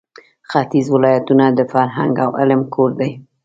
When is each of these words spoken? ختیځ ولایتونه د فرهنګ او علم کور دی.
ختیځ 0.49 0.85
ولایتونه 0.95 1.45
د 1.51 1.59
فرهنګ 1.71 2.13
او 2.25 2.31
علم 2.39 2.61
کور 2.73 2.91
دی. 2.99 3.11